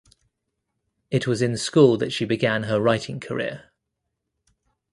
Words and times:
It 1.11 1.27
was 1.27 1.43
in 1.43 1.55
school 1.57 1.95
that 1.97 2.11
she 2.11 2.25
began 2.25 2.63
her 2.63 2.81
writing 2.81 3.19
career. 3.19 3.69